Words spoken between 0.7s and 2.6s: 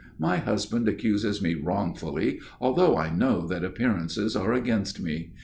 accuses me wrongfully,